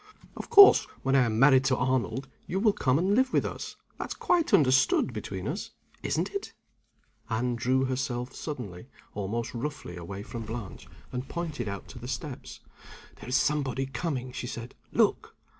[0.35, 3.75] Of course, when I am married to Arnold, you will come and live with us.
[3.99, 5.69] That's quite understood between us
[6.01, 6.53] isn't it?"
[7.29, 12.61] Anne drew herself suddenly, almost roughly, away from Blanche, and pointed out to the steps.
[13.17, 14.73] "There is somebody coming," she said.
[14.91, 15.35] "Look!"